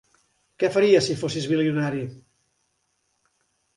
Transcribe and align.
Què 0.61 0.69
faries 0.77 1.09
si 1.11 1.17
fossis 1.19 1.47
bilionari? 1.53 2.03